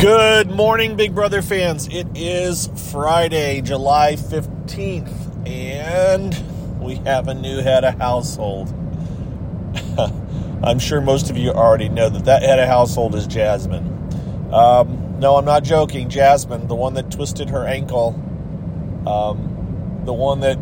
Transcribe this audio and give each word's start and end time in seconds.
Good 0.00 0.50
morning, 0.50 0.96
Big 0.96 1.14
Brother 1.14 1.42
fans. 1.42 1.86
It 1.88 2.06
is 2.14 2.70
Friday, 2.90 3.60
July 3.60 4.14
15th, 4.14 5.46
and 5.46 6.80
we 6.80 6.94
have 6.94 7.28
a 7.28 7.34
new 7.34 7.58
head 7.58 7.84
of 7.84 7.98
household. 7.98 8.70
I'm 10.64 10.78
sure 10.78 11.02
most 11.02 11.28
of 11.28 11.36
you 11.36 11.50
already 11.50 11.90
know 11.90 12.08
that 12.08 12.24
that 12.24 12.42
head 12.42 12.58
of 12.58 12.66
household 12.66 13.14
is 13.14 13.26
Jasmine. 13.26 14.48
Um, 14.50 15.20
no, 15.20 15.36
I'm 15.36 15.44
not 15.44 15.64
joking. 15.64 16.08
Jasmine, 16.08 16.66
the 16.66 16.74
one 16.74 16.94
that 16.94 17.10
twisted 17.10 17.50
her 17.50 17.66
ankle, 17.66 18.14
um, 19.06 20.00
the 20.06 20.14
one 20.14 20.40
that 20.40 20.58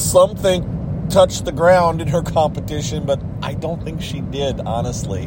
some 0.00 0.34
think 0.34 0.66
touched 1.10 1.44
the 1.44 1.52
ground 1.52 2.00
in 2.00 2.08
her 2.08 2.22
competition, 2.22 3.06
but 3.06 3.22
I 3.40 3.54
don't 3.54 3.84
think 3.84 4.02
she 4.02 4.20
did, 4.20 4.58
honestly. 4.58 5.26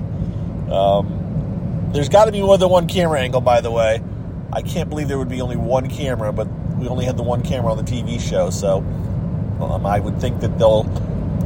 Um, 0.70 1.21
there's 1.94 2.10
got 2.10 2.26
to 2.26 2.32
be 2.32 2.42
more 2.42 2.58
than 2.58 2.70
one 2.70 2.88
camera 2.88 3.20
angle, 3.20 3.42
by 3.42 3.62
the 3.62 3.72
way. 3.72 4.02
I 4.54 4.62
can't 4.62 4.90
believe 4.90 5.08
there 5.08 5.18
would 5.18 5.30
be 5.30 5.42
only 5.42 5.56
one 5.58 5.90
camera, 5.90 6.32
but 6.32 6.48
we 6.78 6.88
only 6.88 7.06
had 7.06 7.18
the 7.18 7.24
one 7.24 7.42
camera 7.42 7.72
on 7.72 7.78
the 7.78 7.84
TV 7.84 8.20
show, 8.20 8.50
so 8.50 8.80
um, 9.62 9.86
I 9.86 10.00
would 10.00 10.20
think 10.20 10.42
that 10.42 10.58
they'll, 10.58 10.86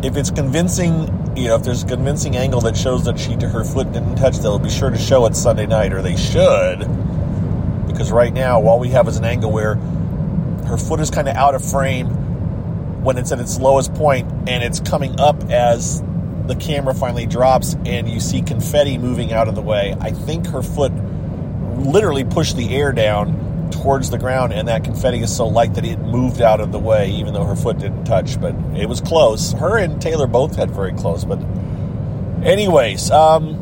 if 0.04 0.16
it's 0.16 0.32
convincing, 0.32 1.02
you 1.36 1.50
know, 1.50 1.56
if 1.56 1.64
there's 1.64 1.84
a 1.84 1.88
convincing 1.88 2.36
angle 2.36 2.62
that 2.62 2.78
shows 2.78 3.06
that 3.06 3.20
she 3.20 3.34
her 3.34 3.64
foot 3.64 3.92
didn't 3.92 4.16
touch, 4.16 4.38
they'll 4.38 4.60
be 4.60 4.70
sure 4.70 4.90
to 4.90 4.98
show 4.98 5.26
it 5.26 5.36
Sunday 5.36 5.66
night, 5.66 5.94
or 5.94 6.02
they 6.02 6.16
should, 6.16 6.80
because 7.88 8.12
right 8.12 8.34
now 8.34 8.62
all 8.62 8.80
we 8.80 8.90
have 8.90 9.08
is 9.08 9.18
an 9.18 9.26
angle 9.26 9.52
where 9.52 9.76
her 10.66 10.78
foot 10.78 11.00
is 11.00 11.12
kind 11.12 11.28
of 11.28 11.36
out 11.36 11.54
of 11.54 11.64
frame 11.64 12.08
when 13.04 13.18
it's 13.18 13.32
at 13.32 13.40
its 13.40 13.60
lowest 13.60 13.94
point, 13.94 14.32
and 14.48 14.64
it's 14.64 14.80
coming 14.80 15.20
up 15.20 15.44
as 15.52 16.02
the 16.48 16.56
camera 16.56 16.94
finally 16.94 17.26
drops 17.26 17.76
and 17.86 18.10
you 18.10 18.20
see 18.20 18.42
confetti 18.42 18.98
moving 18.98 19.34
out 19.34 19.48
of 19.48 19.56
the 19.56 19.62
way. 19.62 19.96
I 20.00 20.12
think 20.12 20.48
her 20.48 20.62
foot 20.62 20.92
literally 21.78 22.24
pushed 22.24 22.58
the 22.58 22.76
air 22.76 22.92
down 22.92 23.70
towards 23.72 24.10
the 24.10 24.18
ground, 24.18 24.54
and 24.54 24.68
that 24.68 24.84
confetti 24.84 25.22
is 25.22 25.36
so 25.36 25.48
light 25.48 25.74
that 25.76 25.86
it 25.86 26.00
moved 26.00 26.42
out 26.42 26.60
of 26.60 26.72
the 26.72 26.80
way, 26.80 27.10
even 27.12 27.34
though 27.34 27.44
her 27.44 27.56
foot 27.56 27.80
didn't 27.80 28.06
touch. 28.06 28.40
But 28.40 28.56
it 28.76 28.88
was 28.88 29.02
close. 29.02 29.54
Her 29.54 29.78
and 29.78 30.02
Taylor 30.02 30.28
both 30.28 30.56
had 30.56 30.72
very 30.72 30.94
close. 30.94 31.26
But, 31.26 31.40
anyways, 32.44 33.12
um, 33.12 33.62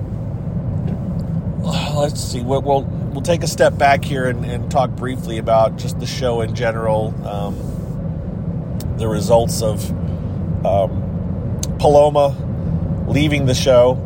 let's 1.64 2.22
see. 2.22 2.42
We'll, 2.42 2.62
we'll, 2.62 2.84
we'll 2.84 3.22
take 3.22 3.44
a 3.44 3.48
step 3.48 3.78
back 3.78 4.04
here 4.04 4.28
and, 4.28 4.46
and, 4.46 4.70
talk 4.70 4.92
briefly 4.92 5.38
about 5.38 5.78
just 5.78 6.00
the 6.00 6.06
show 6.06 6.42
in 6.42 6.56
general, 6.56 7.14
um, 7.28 7.56
the 8.98 9.08
results 9.08 9.62
of 9.62 9.90
um, 10.66 11.60
Paloma 11.80 12.36
leaving 13.08 13.46
the 13.46 13.54
show. 13.54 13.98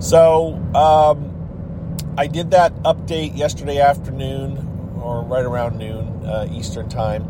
So 0.00 0.54
um, 0.74 1.32
I 2.18 2.26
did 2.26 2.50
that 2.50 2.74
update 2.82 3.36
yesterday 3.36 3.80
afternoon, 3.80 4.58
or 5.00 5.22
right 5.22 5.44
around 5.44 5.78
noon 5.78 6.24
uh, 6.24 6.48
Eastern 6.50 6.88
time, 6.88 7.22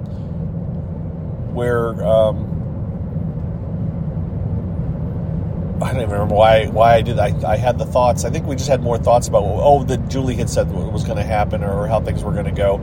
where 1.55 2.03
um, 2.05 2.57
I 5.83 5.93
don't 5.93 6.01
even 6.01 6.11
remember 6.11 6.35
why 6.35 6.67
why 6.67 6.95
I 6.95 7.03
did. 7.03 7.19
I, 7.19 7.35
I 7.47 7.57
had 7.57 7.79
the 7.79 7.85
thoughts. 7.85 8.25
I 8.25 8.31
think 8.31 8.47
we 8.47 8.57
just 8.57 8.69
had 8.69 8.83
more 8.83 8.97
thoughts 8.97 9.29
about 9.29 9.45
oh 9.45 9.85
that 9.85 10.09
Julie 10.09 10.35
had 10.35 10.49
said 10.49 10.71
what 10.71 10.91
was 10.91 11.05
going 11.05 11.19
to 11.19 11.25
happen 11.25 11.63
or 11.63 11.87
how 11.87 12.01
things 12.01 12.25
were 12.25 12.33
going 12.33 12.47
to 12.47 12.51
go. 12.51 12.79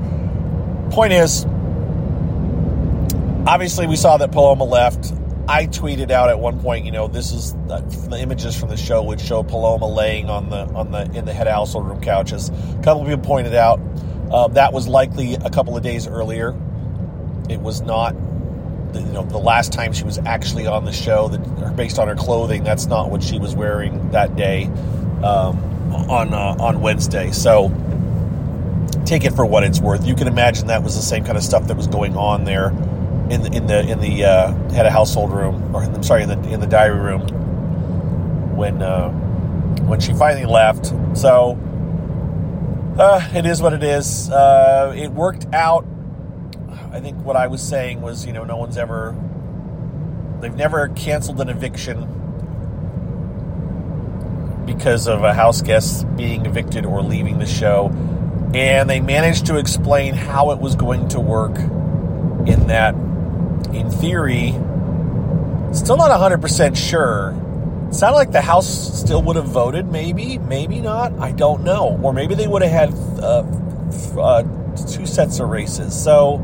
Point 0.92 1.14
is, 1.14 1.46
obviously 3.48 3.88
we 3.88 3.96
saw 3.96 4.18
that 4.18 4.32
Paloma 4.32 4.64
left. 4.64 5.12
I 5.48 5.68
tweeted 5.68 6.10
out 6.10 6.30
at 6.30 6.40
one 6.40 6.60
point, 6.62 6.86
you 6.86 6.92
know, 6.92 7.08
this 7.08 7.34
is 7.34 7.54
the, 7.68 7.80
the 8.10 8.18
images 8.20 8.58
from 8.58 8.70
the 8.70 8.78
show 8.78 9.04
would 9.04 9.20
show 9.20 9.44
Paloma 9.44 9.88
laying 9.88 10.30
on 10.30 10.50
the 10.50 10.66
on 10.74 10.92
the 10.92 11.02
in 11.18 11.26
the 11.26 11.34
head 11.34 11.48
household 11.48 11.88
room 11.88 12.02
couches. 12.02 12.50
A 12.50 12.82
couple 12.82 13.02
of 13.02 13.08
people 13.08 13.24
pointed 13.24 13.54
out 13.54 13.82
uh, 14.32 14.48
that 14.50 14.72
was 14.72 14.88
likely 14.88 15.36
a 15.36 15.50
couple 15.50 15.76
of 15.76 15.84
days 15.84 16.08
earlier. 16.08 16.56
It 17.50 17.60
was 17.60 17.82
not, 17.82 18.16
you 18.94 19.02
know, 19.02 19.24
the 19.24 19.38
last 19.38 19.74
time 19.74 19.92
she 19.92 20.06
was 20.06 20.18
actually 20.20 20.66
on 20.66 20.86
the 20.86 20.94
show. 20.94 21.28
That 21.28 21.76
based 21.76 22.00
on 22.00 22.08
her 22.08 22.16
clothing, 22.16 22.64
that's 22.64 22.86
not 22.86 23.12
what 23.12 23.22
she 23.22 23.38
was 23.38 23.54
wearing 23.54 24.12
that 24.12 24.38
day 24.38 24.66
um, 25.24 25.62
on 26.10 26.34
uh, 26.34 26.56
on 26.58 26.80
Wednesday. 26.80 27.32
So 27.32 27.68
take 29.06 29.26
it 29.26 29.34
for 29.34 29.46
what 29.46 29.66
it's 29.66 29.82
worth. 29.82 30.08
You 30.08 30.16
can 30.16 30.30
imagine 30.30 30.68
that 30.68 30.84
was 30.84 30.96
the 30.96 31.02
same 31.02 31.26
kind 31.26 31.38
of 31.38 31.44
stuff 31.44 31.68
that 31.68 31.76
was 31.76 31.88
going 31.88 32.16
on 32.16 32.46
there 32.46 32.72
in 33.30 33.42
the 33.42 33.52
in 33.52 33.68
the 33.68 33.80
in 33.90 34.00
the 34.00 34.26
uh, 34.26 34.52
head 34.72 34.86
of 34.86 34.92
household 34.92 35.32
room, 35.32 35.76
or 35.76 35.84
I'm 35.84 36.04
sorry, 36.04 36.24
in 36.24 36.30
the 36.30 36.50
in 36.50 36.60
the 36.60 36.68
diary 36.68 37.00
room 37.00 37.22
when 38.56 38.82
uh, 38.82 39.10
when 39.82 40.00
she 40.00 40.14
finally 40.14 40.46
left. 40.46 40.94
So 41.18 41.58
uh, 42.98 43.28
it 43.34 43.46
is 43.46 43.62
what 43.62 43.74
it 43.74 43.84
is. 43.84 44.30
Uh, 44.30 44.94
it 44.96 45.12
worked 45.12 45.46
out. 45.54 45.86
I 46.92 47.00
think 47.00 47.18
what 47.24 47.36
I 47.36 47.48
was 47.48 47.62
saying 47.62 48.02
was, 48.02 48.26
you 48.26 48.34
know, 48.34 48.44
no 48.44 48.58
one's 48.58 48.78
ever 48.78 49.16
they've 50.42 50.56
never 50.56 50.90
canceled 50.90 51.40
an 51.40 51.50
eviction 51.50 52.06
because 54.66 55.08
of 55.08 55.24
a 55.24 55.34
house 55.34 55.62
guest 55.62 56.06
being 56.16 56.46
evicted 56.46 56.86
or 56.86 57.02
leaving 57.02 57.40
the 57.40 57.46
show. 57.46 57.90
And 58.54 58.90
they 58.90 59.00
managed 59.00 59.48
to 59.48 59.58
explain 59.58 60.14
how 60.14 60.52
it 60.52 60.60
was 60.60 60.76
going 60.76 61.08
to 61.10 61.20
work 61.20 61.58
in 61.58 62.68
that 62.68 62.94
in 63.68 63.90
theory, 63.90 64.52
still 65.74 65.98
not 65.98 66.12
100% 66.12 66.76
sure. 66.76 67.36
It 67.88 67.94
sounded 67.94 68.16
like 68.16 68.32
the 68.32 68.42
House 68.42 69.00
still 69.00 69.22
would 69.24 69.36
have 69.36 69.46
voted, 69.46 69.88
maybe, 69.88 70.38
maybe 70.38 70.80
not. 70.80 71.14
I 71.20 71.32
don't 71.32 71.64
know. 71.64 72.00
Or 72.02 72.14
maybe 72.14 72.36
they 72.36 72.48
would 72.48 72.62
have 72.62 72.72
had 72.72 72.94
uh, 73.24 73.44
uh, 74.20 74.44
two 74.88 75.06
sets 75.06 75.40
of 75.40 75.50
races. 75.50 75.94
So 75.94 76.38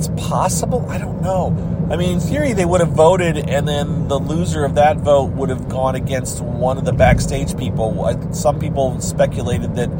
it's 0.00 0.08
possible. 0.16 0.88
I 0.88 0.96
don't 0.96 1.20
know. 1.20 1.48
I 1.90 1.96
mean, 1.96 2.14
in 2.14 2.20
theory, 2.20 2.54
they 2.54 2.64
would 2.64 2.80
have 2.80 2.92
voted, 2.92 3.36
and 3.36 3.68
then 3.68 4.08
the 4.08 4.18
loser 4.18 4.64
of 4.64 4.76
that 4.76 4.96
vote 4.96 5.32
would 5.32 5.50
have 5.50 5.68
gone 5.68 5.94
against 5.94 6.40
one 6.40 6.78
of 6.78 6.86
the 6.86 6.92
backstage 6.92 7.54
people. 7.54 7.92
Some 8.32 8.58
people 8.58 8.98
speculated 9.02 9.74
that 9.76 9.90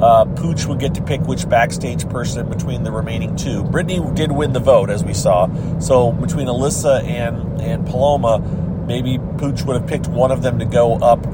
uh, 0.00 0.26
Pooch 0.26 0.64
would 0.66 0.78
get 0.78 0.94
to 0.94 1.02
pick 1.02 1.22
which 1.22 1.48
backstage 1.48 2.08
person 2.08 2.48
between 2.48 2.84
the 2.84 2.92
remaining 2.92 3.34
two. 3.34 3.64
Brittany 3.64 4.00
did 4.14 4.30
win 4.30 4.52
the 4.52 4.60
vote, 4.60 4.90
as 4.90 5.02
we 5.02 5.12
saw. 5.12 5.48
So 5.80 6.12
between 6.12 6.46
Alyssa 6.46 7.02
and 7.02 7.60
and 7.60 7.84
Paloma, 7.84 8.38
maybe 8.86 9.18
Pooch 9.38 9.62
would 9.62 9.74
have 9.74 9.88
picked 9.88 10.06
one 10.06 10.30
of 10.30 10.42
them 10.42 10.60
to 10.60 10.66
go 10.66 10.94
up 10.98 11.26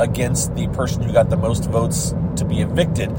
against 0.00 0.56
the 0.56 0.66
person 0.68 1.02
who 1.02 1.12
got 1.12 1.30
the 1.30 1.36
most 1.36 1.70
votes 1.70 2.16
to 2.34 2.44
be 2.44 2.62
evicted. 2.62 3.10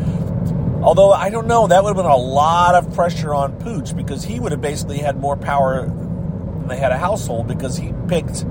Although 0.81 1.11
I 1.11 1.29
don't 1.29 1.47
know, 1.47 1.67
that 1.67 1.83
would 1.83 1.89
have 1.89 1.97
been 1.97 2.05
a 2.05 2.15
lot 2.15 2.75
of 2.75 2.93
pressure 2.93 3.33
on 3.33 3.59
Pooch 3.59 3.95
because 3.95 4.23
he 4.23 4.39
would 4.39 4.51
have 4.51 4.61
basically 4.61 4.97
had 4.97 5.19
more 5.19 5.37
power 5.37 5.85
than 5.85 6.67
they 6.67 6.77
head 6.77 6.91
of 6.91 6.99
household 6.99 7.47
because 7.47 7.77
he 7.77 7.93
picked 8.07 8.45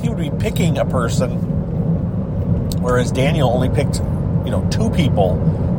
he 0.00 0.08
would 0.08 0.18
be 0.18 0.30
picking 0.38 0.78
a 0.78 0.84
person, 0.84 1.30
whereas 2.82 3.10
Daniel 3.12 3.48
only 3.50 3.70
picked 3.70 4.00
you 4.46 4.52
know, 4.52 4.66
two 4.70 4.88
people, 4.90 5.32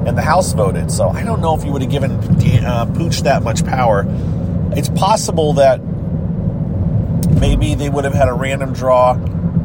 and 0.05 0.17
the 0.17 0.21
House 0.21 0.51
voted. 0.51 0.91
So 0.91 1.07
I 1.07 1.23
don't 1.23 1.39
know 1.39 1.55
if 1.55 1.63
you 1.63 1.71
would 1.71 1.81
have 1.81 1.89
given 1.89 2.11
uh, 2.65 2.85
Pooch 2.85 3.21
that 3.21 3.41
much 3.41 3.65
power. 3.65 4.05
It's 4.73 4.89
possible 4.89 5.53
that 5.53 5.77
maybe 7.39 7.75
they 7.75 7.89
would 7.89 8.03
have 8.03 8.13
had 8.13 8.27
a 8.27 8.33
random 8.33 8.73
draw, 8.73 9.13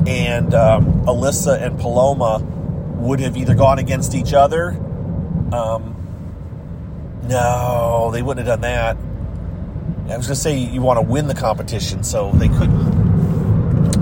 and 0.07 0.55
um, 0.55 1.05
Alyssa 1.05 1.61
and 1.61 1.79
Paloma 1.81 2.39
would 3.01 3.19
have 3.19 3.37
either 3.37 3.57
gone 3.57 3.81
against 3.81 4.15
each 4.15 4.33
other. 4.33 4.79
Um, 5.53 5.97
no, 7.25 8.11
they 8.13 8.23
wouldn't 8.23 8.47
have 8.47 8.61
done 8.61 8.63
that. 8.63 8.97
I 10.13 10.17
was 10.17 10.27
going 10.27 10.35
to 10.35 10.41
say 10.41 10.59
you 10.59 10.83
want 10.83 10.99
to 10.99 11.03
win 11.03 11.29
the 11.29 11.35
competition, 11.35 12.03
so 12.03 12.33
they 12.33 12.49
couldn't. 12.49 13.03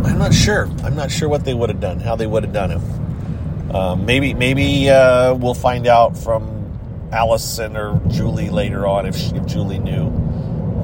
I'm 0.06 0.18
not 0.18 0.32
sure. 0.32 0.68
I'm 0.82 0.96
not 0.96 1.10
sure 1.10 1.28
what 1.28 1.44
they 1.44 1.54
would 1.54 1.68
have 1.68 1.80
done, 1.80 2.00
how 2.00 2.16
they 2.16 2.26
would 2.26 2.42
have 2.44 2.52
done 2.52 2.70
it. 2.72 3.74
Um, 3.74 4.06
maybe 4.06 4.34
maybe 4.34 4.90
uh, 4.90 5.34
we'll 5.34 5.54
find 5.54 5.86
out 5.86 6.16
from 6.16 7.08
Allison 7.12 7.76
or 7.76 8.00
Julie 8.08 8.50
later 8.50 8.86
on 8.86 9.06
if, 9.06 9.16
she, 9.16 9.34
if 9.36 9.46
Julie 9.46 9.78
knew 9.78 10.08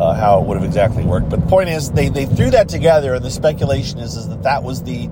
uh, 0.00 0.14
how 0.14 0.40
it 0.40 0.46
would 0.46 0.56
have 0.56 0.66
exactly 0.66 1.04
worked. 1.04 1.30
But 1.30 1.40
the 1.40 1.46
point 1.46 1.68
is, 1.68 1.90
they, 1.90 2.08
they 2.08 2.26
threw 2.26 2.50
that 2.50 2.68
together, 2.68 3.14
and 3.14 3.24
the 3.24 3.30
speculation 3.30 3.98
is, 3.98 4.16
is 4.16 4.28
that 4.28 4.42
that 4.42 4.62
was 4.62 4.82
the 4.82 5.08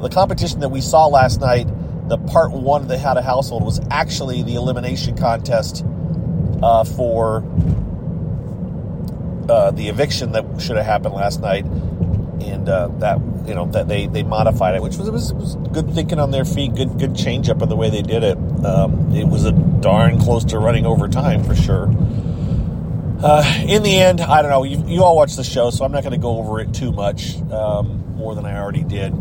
the 0.00 0.08
competition 0.10 0.60
that 0.60 0.68
we 0.68 0.80
saw 0.80 1.06
last 1.06 1.40
night. 1.40 1.66
The 2.08 2.18
part 2.18 2.52
one 2.52 2.82
of 2.82 2.88
the 2.88 2.98
Head 2.98 3.16
of 3.16 3.24
Household 3.24 3.64
was 3.64 3.80
actually 3.90 4.42
the 4.42 4.56
elimination 4.56 5.16
contest 5.16 5.84
uh, 6.62 6.84
for 6.84 7.38
uh, 9.48 9.70
the 9.70 9.88
eviction 9.88 10.32
that 10.32 10.60
should 10.60 10.76
have 10.76 10.86
happened 10.86 11.14
last 11.14 11.40
night, 11.40 11.64
and 11.64 12.68
uh, 12.68 12.88
that 12.98 13.18
you 13.46 13.54
know 13.54 13.66
that 13.72 13.88
they, 13.88 14.06
they 14.06 14.22
modified 14.22 14.74
it, 14.74 14.82
which 14.82 14.96
was, 14.96 15.10
was, 15.10 15.32
was 15.32 15.56
good 15.72 15.92
thinking 15.94 16.18
on 16.18 16.30
their 16.30 16.44
feet, 16.44 16.74
good 16.74 16.98
good 16.98 17.16
change 17.16 17.48
up 17.48 17.62
in 17.62 17.68
the 17.68 17.76
way 17.76 17.90
they 17.90 18.02
did 18.02 18.22
it. 18.22 18.38
Um, 18.64 19.14
it 19.14 19.26
was 19.26 19.44
a 19.44 19.52
darn 19.52 20.18
close 20.18 20.44
to 20.46 20.58
running 20.58 20.86
over 20.86 21.08
time 21.08 21.42
for 21.44 21.54
sure. 21.54 21.88
Uh, 23.22 23.64
in 23.66 23.82
the 23.82 23.98
end, 23.98 24.20
I 24.20 24.42
don't 24.42 24.50
know. 24.50 24.64
You, 24.64 24.84
you 24.86 25.02
all 25.02 25.16
watched 25.16 25.36
the 25.36 25.44
show, 25.44 25.70
so 25.70 25.84
I'm 25.84 25.92
not 25.92 26.02
going 26.02 26.12
to 26.12 26.18
go 26.18 26.36
over 26.38 26.60
it 26.60 26.74
too 26.74 26.92
much 26.92 27.40
um, 27.50 28.14
more 28.16 28.34
than 28.34 28.44
I 28.44 28.58
already 28.58 28.84
did. 28.84 29.14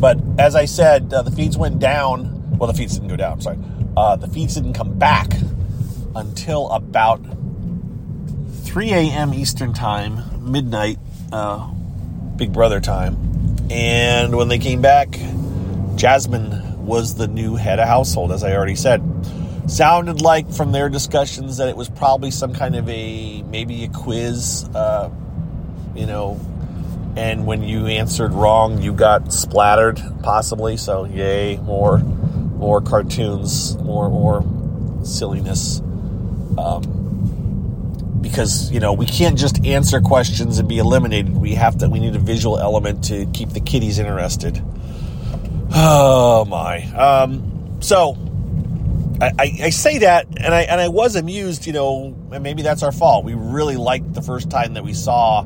But 0.00 0.18
as 0.38 0.54
I 0.54 0.64
said, 0.64 1.12
uh, 1.12 1.22
the 1.22 1.30
feeds 1.30 1.58
went 1.58 1.78
down 1.78 2.58
Well, 2.58 2.66
the 2.66 2.76
feeds 2.76 2.94
didn't 2.94 3.08
go 3.08 3.16
down. 3.16 3.40
Sorry, 3.40 3.58
uh, 3.96 4.16
the 4.16 4.28
feeds 4.28 4.54
didn't 4.54 4.74
come 4.74 4.98
back 4.98 5.32
until 6.14 6.68
about 6.70 7.20
3 8.64 8.92
a.m. 8.92 9.32
Eastern 9.34 9.72
time, 9.72 10.50
midnight, 10.50 10.98
uh, 11.32 11.70
Big 12.36 12.52
Brother 12.52 12.80
time. 12.80 13.16
And 13.70 14.36
when 14.36 14.48
they 14.48 14.58
came 14.58 14.82
back, 14.82 15.18
Jasmine 15.96 16.84
was 16.84 17.14
the 17.14 17.28
new 17.28 17.56
head 17.56 17.78
of 17.78 17.86
household, 17.86 18.32
as 18.32 18.42
I 18.42 18.54
already 18.54 18.74
said. 18.74 19.02
Sounded 19.66 20.20
like 20.20 20.52
from 20.52 20.72
their 20.72 20.88
discussions 20.88 21.58
that 21.58 21.68
it 21.68 21.76
was 21.76 21.88
probably 21.88 22.30
some 22.30 22.52
kind 22.52 22.74
of 22.74 22.88
a 22.88 23.42
maybe 23.42 23.84
a 23.84 23.88
quiz, 23.88 24.68
uh, 24.74 25.08
you 25.94 26.06
know, 26.06 26.40
and 27.16 27.46
when 27.46 27.62
you 27.62 27.86
answered 27.86 28.32
wrong, 28.32 28.80
you 28.80 28.92
got 28.92 29.32
splattered, 29.32 30.00
possibly. 30.22 30.76
So, 30.76 31.04
yay, 31.04 31.56
more, 31.58 31.98
more 31.98 32.80
cartoons, 32.80 33.76
more, 33.78 34.08
more 34.08 34.44
silliness. 35.04 35.80
Um, 36.58 37.00
because 38.20 38.70
you 38.70 38.80
know 38.80 38.92
we 38.92 39.06
can't 39.06 39.38
just 39.38 39.64
answer 39.64 40.00
questions 40.00 40.58
and 40.58 40.68
be 40.68 40.78
eliminated. 40.78 41.34
We 41.36 41.54
have 41.54 41.78
to. 41.78 41.88
We 41.88 42.00
need 42.00 42.14
a 42.14 42.18
visual 42.20 42.58
element 42.58 43.04
to 43.04 43.26
keep 43.32 43.50
the 43.50 43.60
kiddies 43.60 43.98
interested. 43.98 44.62
Oh 45.72 46.44
my. 46.44 46.84
Um, 46.92 47.78
so 47.80 48.16
I, 49.20 49.32
I, 49.38 49.70
say 49.70 49.98
that, 49.98 50.26
and 50.36 50.54
I 50.54 50.62
and 50.62 50.80
I 50.80 50.88
was 50.88 51.16
amused. 51.16 51.66
You 51.66 51.72
know, 51.72 52.16
and 52.32 52.42
maybe 52.42 52.62
that's 52.62 52.82
our 52.82 52.92
fault. 52.92 53.24
We 53.24 53.34
really 53.34 53.76
liked 53.76 54.12
the 54.12 54.22
first 54.22 54.50
time 54.50 54.74
that 54.74 54.84
we 54.84 54.92
saw 54.92 55.44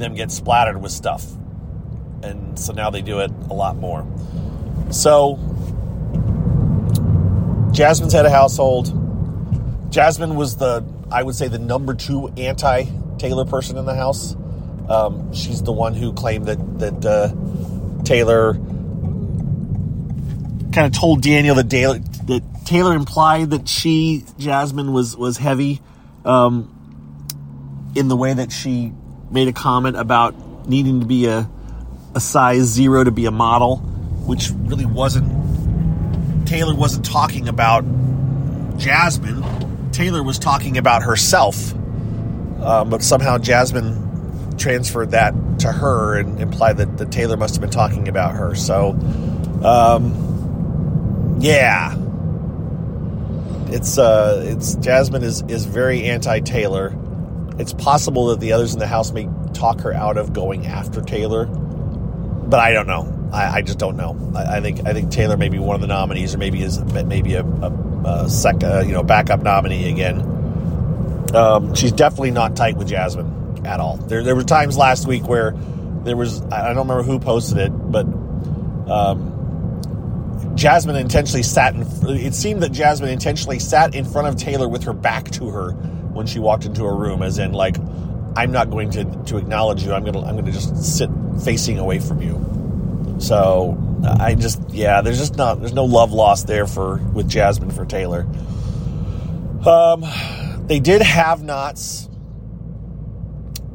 them 0.00 0.14
get 0.14 0.30
splattered 0.30 0.82
with 0.82 0.92
stuff, 0.92 1.24
and 2.22 2.58
so 2.58 2.72
now 2.72 2.90
they 2.90 3.02
do 3.02 3.20
it 3.20 3.30
a 3.48 3.54
lot 3.54 3.76
more. 3.76 4.06
So 4.90 5.36
Jasmine's 7.72 8.12
head 8.12 8.26
of 8.26 8.32
household. 8.32 8.96
Jasmine 9.90 10.34
was 10.34 10.56
the, 10.56 10.84
I 11.10 11.22
would 11.22 11.34
say, 11.34 11.48
the 11.48 11.58
number 11.58 11.94
two 11.94 12.28
anti 12.36 12.84
Taylor 13.18 13.44
person 13.44 13.76
in 13.76 13.84
the 13.84 13.94
house. 13.94 14.36
Um, 14.88 15.32
she's 15.32 15.62
the 15.62 15.72
one 15.72 15.94
who 15.94 16.12
claimed 16.12 16.46
that 16.46 16.78
that 16.78 17.04
uh, 17.04 18.02
Taylor 18.04 18.54
kind 20.72 20.86
of 20.86 20.92
told 20.92 21.22
Daniel 21.22 21.54
that, 21.56 21.68
Taylor, 21.68 21.98
that 21.98 22.42
Taylor 22.64 22.94
implied 22.94 23.50
that 23.50 23.68
she 23.68 24.24
Jasmine 24.38 24.92
was 24.92 25.16
was 25.16 25.36
heavy 25.36 25.80
um, 26.24 27.92
in 27.94 28.08
the 28.08 28.16
way 28.16 28.32
that 28.32 28.50
she 28.50 28.92
made 29.30 29.48
a 29.48 29.52
comment 29.52 29.96
about 29.96 30.34
needing 30.68 31.00
to 31.00 31.06
be 31.06 31.26
a 31.26 31.48
a 32.14 32.20
size 32.20 32.62
zero 32.64 33.04
to 33.04 33.10
be 33.10 33.26
a 33.26 33.30
model, 33.30 33.76
which 33.76 34.50
really 34.64 34.86
wasn't. 34.86 35.28
Taylor 36.46 36.74
wasn't 36.74 37.04
talking 37.04 37.48
about 37.48 37.84
Jasmine 38.76 39.44
Taylor 39.92 40.22
was 40.22 40.38
talking 40.38 40.78
about 40.78 41.02
herself, 41.02 41.74
uh, 42.62 42.84
but 42.84 43.02
somehow 43.02 43.38
Jasmine 43.38 44.56
transferred 44.56 45.10
that 45.10 45.34
to 45.60 45.72
her 45.72 46.18
and 46.18 46.40
implied 46.40 46.78
that, 46.78 46.98
that 46.98 47.10
Taylor 47.10 47.36
must 47.36 47.54
have 47.54 47.60
been 47.60 47.70
talking 47.70 48.08
about 48.08 48.34
her. 48.34 48.54
So, 48.54 48.90
um, 49.62 51.36
yeah, 51.40 51.96
it's 53.68 53.98
uh, 53.98 54.42
it's 54.46 54.74
Jasmine 54.76 55.22
is 55.22 55.42
is 55.48 55.66
very 55.66 56.04
anti 56.04 56.40
Taylor. 56.40 56.96
It's 57.60 57.74
possible 57.74 58.28
that 58.28 58.40
the 58.40 58.52
others 58.52 58.72
in 58.72 58.78
the 58.78 58.86
house 58.86 59.12
may 59.12 59.28
talk 59.52 59.80
her 59.80 59.92
out 59.92 60.16
of 60.16 60.32
going 60.32 60.66
after 60.66 61.02
Taylor, 61.02 61.44
but 61.44 62.58
I 62.58 62.72
don't 62.72 62.86
know. 62.86 63.28
I, 63.32 63.56
I 63.56 63.62
just 63.62 63.78
don't 63.78 63.96
know. 63.98 64.32
I, 64.34 64.56
I, 64.56 64.60
think 64.62 64.86
I 64.86 64.94
think 64.94 65.10
Taylor 65.10 65.36
may 65.36 65.50
be 65.50 65.58
one 65.58 65.74
of 65.74 65.82
the 65.82 65.86
nominees, 65.86 66.34
or 66.34 66.38
maybe 66.38 66.62
is 66.62 66.80
maybe 66.80 67.34
a, 67.34 67.44
a, 67.44 68.02
a 68.06 68.30
sec, 68.30 68.64
uh, 68.64 68.80
you 68.80 68.92
know 68.92 69.02
backup 69.02 69.42
nominee 69.42 69.90
again. 69.90 70.22
Um, 71.34 71.74
she's 71.74 71.92
definitely 71.92 72.30
not 72.30 72.56
tight 72.56 72.76
with 72.76 72.88
Jasmine 72.88 73.62
at 73.66 73.78
all. 73.78 73.98
There 73.98 74.24
there 74.24 74.34
were 74.34 74.42
times 74.42 74.78
last 74.78 75.06
week 75.06 75.28
where 75.28 75.52
there 76.04 76.16
was 76.16 76.40
I 76.50 76.68
don't 76.68 76.88
remember 76.88 77.02
who 77.02 77.20
posted 77.20 77.58
it, 77.58 77.70
but 77.70 78.06
um, 78.90 79.36
Jasmine 80.56 80.96
intentionally 80.96 81.42
sat 81.42 81.74
in. 81.74 81.82
It 82.08 82.34
seemed 82.34 82.62
that 82.62 82.72
Jasmine 82.72 83.10
intentionally 83.10 83.58
sat 83.58 83.94
in 83.94 84.06
front 84.06 84.28
of 84.28 84.36
Taylor 84.36 84.66
with 84.66 84.84
her 84.84 84.94
back 84.94 85.30
to 85.32 85.50
her 85.50 85.76
when 86.12 86.26
she 86.26 86.38
walked 86.38 86.64
into 86.64 86.84
a 86.84 86.94
room, 86.94 87.22
as 87.22 87.38
in 87.38 87.52
like 87.52 87.76
I'm 88.36 88.52
not 88.52 88.70
going 88.70 88.90
to 88.90 89.04
to 89.04 89.36
acknowledge 89.36 89.82
you. 89.82 89.92
I'm 89.92 90.04
gonna 90.04 90.24
I'm 90.24 90.36
gonna 90.36 90.52
just 90.52 90.76
sit 90.76 91.10
facing 91.42 91.78
away 91.78 91.98
from 91.98 92.22
you. 92.22 93.16
So 93.18 93.76
I 94.18 94.34
just 94.34 94.62
yeah, 94.70 95.02
there's 95.02 95.18
just 95.18 95.36
not 95.36 95.60
there's 95.60 95.72
no 95.72 95.84
love 95.84 96.12
lost 96.12 96.46
there 96.46 96.66
for 96.66 96.96
with 96.98 97.28
Jasmine 97.28 97.70
for 97.70 97.84
Taylor. 97.84 98.26
Um, 99.66 100.04
they 100.66 100.80
did 100.80 101.02
have 101.02 101.42
nots, 101.42 102.08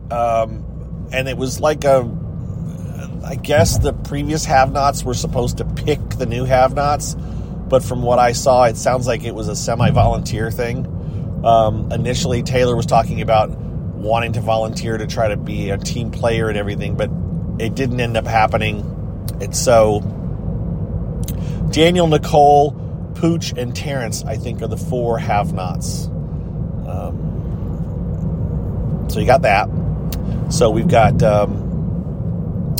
um, 0.09 1.09
and 1.11 1.27
it 1.27 1.37
was 1.37 1.59
like 1.59 1.83
a. 1.83 2.23
I 3.23 3.35
guess 3.35 3.79
the 3.79 3.91
previous 3.91 4.45
have 4.45 4.71
nots 4.71 5.03
were 5.03 5.15
supposed 5.15 5.57
to 5.57 5.65
pick 5.65 5.99
the 6.11 6.27
new 6.27 6.45
have 6.45 6.75
nots, 6.75 7.15
but 7.15 7.83
from 7.83 8.03
what 8.03 8.19
I 8.19 8.33
saw, 8.33 8.65
it 8.65 8.77
sounds 8.77 9.07
like 9.07 9.23
it 9.23 9.33
was 9.33 9.47
a 9.47 9.55
semi 9.55 9.89
volunteer 9.89 10.51
thing. 10.51 10.85
Um, 11.43 11.91
initially, 11.91 12.43
Taylor 12.43 12.75
was 12.75 12.85
talking 12.85 13.21
about 13.21 13.49
wanting 13.49 14.33
to 14.33 14.41
volunteer 14.41 14.97
to 14.97 15.07
try 15.07 15.27
to 15.27 15.37
be 15.37 15.69
a 15.69 15.77
team 15.77 16.11
player 16.11 16.49
and 16.49 16.57
everything, 16.57 16.95
but 16.95 17.09
it 17.59 17.75
didn't 17.75 17.99
end 17.99 18.17
up 18.17 18.25
happening 18.25 18.95
and 19.41 19.55
so 19.55 20.01
Daniel, 21.71 22.07
Nicole, 22.07 22.71
Pooch, 23.15 23.51
and 23.57 23.75
Terrance, 23.75 24.23
I 24.23 24.37
think, 24.37 24.61
are 24.61 24.67
the 24.67 24.77
four 24.77 25.17
have 25.19 25.51
nots. 25.53 26.05
Um, 26.87 27.25
so 29.09 29.19
you 29.19 29.25
got 29.25 29.41
that. 29.41 29.67
So 30.49 30.69
we've 30.69 30.87
got 30.87 31.21
um, 31.23 32.73